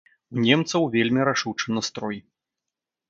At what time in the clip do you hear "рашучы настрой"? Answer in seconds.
1.29-2.17